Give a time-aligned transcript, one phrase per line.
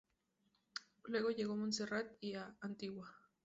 [1.03, 3.15] Luego llegó a Montserrat y a Antigua.